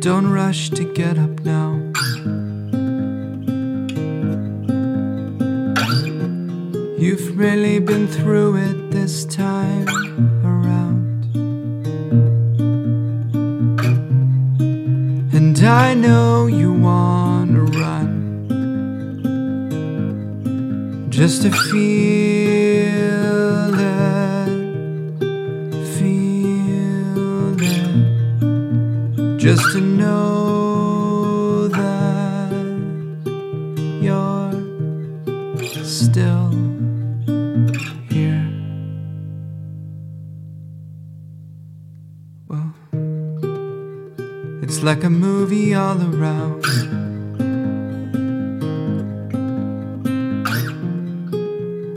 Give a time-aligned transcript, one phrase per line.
[0.00, 1.72] Don't rush to get up now.
[6.96, 9.88] You've really been through it this time
[10.44, 11.24] around.
[15.34, 18.14] And I know you wanna run
[21.10, 22.57] just to feel
[29.54, 32.52] just to know that
[34.02, 36.50] you're still
[38.10, 38.46] here.
[42.46, 42.74] Well,
[44.62, 46.62] it's like a movie all around.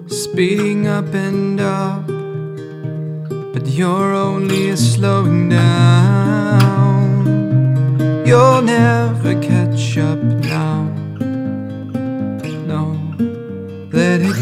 [0.09, 2.07] Speeding up and up,
[3.53, 5.70] but you're only slowing down.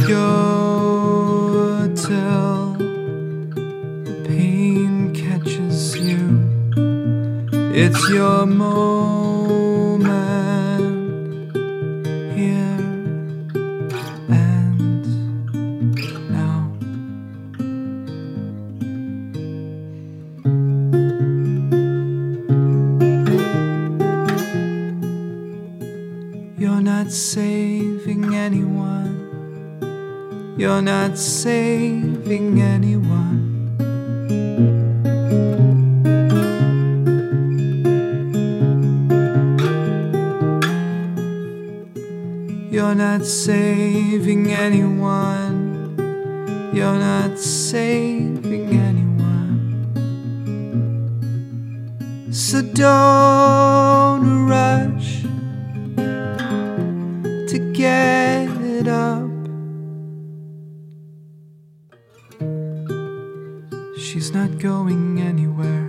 [0.10, 1.86] The
[4.28, 6.42] pain catches you.
[7.74, 10.04] It's your moment
[12.36, 12.80] here
[14.30, 15.06] and
[16.32, 16.72] now.
[26.58, 29.09] You're not saving anyone.
[30.60, 33.78] You're not saving anyone.
[42.70, 45.96] You're not saving anyone.
[46.74, 49.94] You're not saving anyone.
[52.34, 55.22] So don't rush
[57.48, 59.19] to get up.
[64.12, 65.86] She's not going anywhere.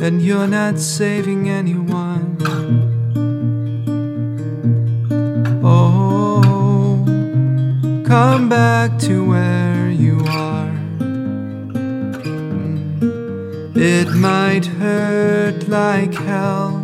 [0.00, 2.38] And you're not saving anyone.
[5.62, 7.04] Oh,
[8.06, 10.72] come back to where you are.
[13.76, 16.76] It might hurt like hell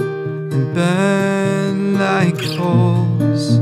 [0.00, 3.60] and burn like coals,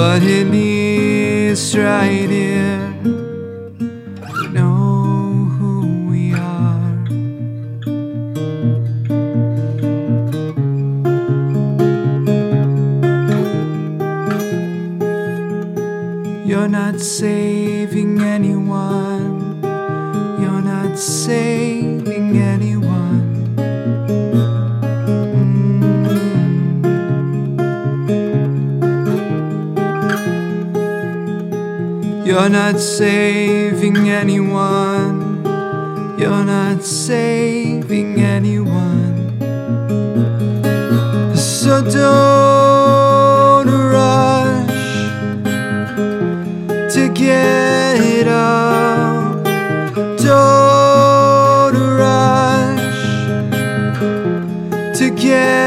[0.00, 2.88] but it leads right here.
[4.50, 7.04] Know who we are.
[16.46, 19.60] You're not saving anyone.
[20.40, 21.59] You're not saving
[32.30, 35.42] You're not saving anyone.
[36.16, 39.36] You're not saving anyone.
[41.34, 44.70] So don't rush
[46.94, 49.44] to get up.
[50.16, 53.02] Don't rush
[55.00, 55.59] to get.